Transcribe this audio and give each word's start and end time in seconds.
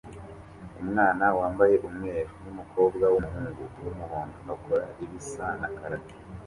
umwana 0.81 1.25
wambaye 1.39 1.75
umweru 1.87 2.31
numukobwa 2.43 3.05
wumuhungu 3.13 3.63
wumuhondo 3.83 4.51
akora 4.55 4.85
ibisa 5.03 5.45
na 5.61 5.69
karate 5.77 6.15